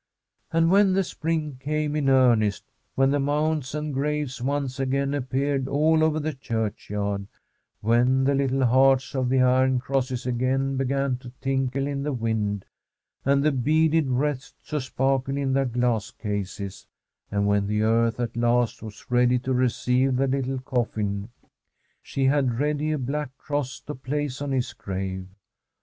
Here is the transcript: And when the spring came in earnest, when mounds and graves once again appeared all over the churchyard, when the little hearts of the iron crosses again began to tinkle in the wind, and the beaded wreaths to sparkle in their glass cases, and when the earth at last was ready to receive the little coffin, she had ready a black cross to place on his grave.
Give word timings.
And 0.51 0.71
when 0.71 0.93
the 0.93 1.03
spring 1.03 1.57
came 1.61 1.95
in 1.95 2.09
earnest, 2.09 2.63
when 2.95 3.11
mounds 3.21 3.75
and 3.75 3.93
graves 3.93 4.41
once 4.41 4.79
again 4.79 5.13
appeared 5.13 5.67
all 5.67 6.03
over 6.03 6.19
the 6.19 6.33
churchyard, 6.33 7.27
when 7.81 8.23
the 8.23 8.33
little 8.33 8.65
hearts 8.65 9.13
of 9.13 9.29
the 9.29 9.41
iron 9.41 9.77
crosses 9.77 10.25
again 10.25 10.75
began 10.75 11.17
to 11.17 11.31
tinkle 11.39 11.85
in 11.85 12.01
the 12.01 12.13
wind, 12.13 12.65
and 13.25 13.43
the 13.43 13.51
beaded 13.51 14.09
wreaths 14.09 14.55
to 14.69 14.81
sparkle 14.81 15.37
in 15.37 15.53
their 15.53 15.65
glass 15.67 16.09
cases, 16.09 16.87
and 17.29 17.45
when 17.45 17.67
the 17.67 17.83
earth 17.83 18.19
at 18.19 18.35
last 18.35 18.81
was 18.81 19.05
ready 19.11 19.37
to 19.37 19.53
receive 19.53 20.15
the 20.15 20.25
little 20.25 20.57
coffin, 20.57 21.29
she 22.01 22.25
had 22.25 22.57
ready 22.59 22.91
a 22.91 22.97
black 22.97 23.37
cross 23.37 23.79
to 23.81 23.93
place 23.93 24.41
on 24.41 24.51
his 24.51 24.73
grave. 24.73 25.27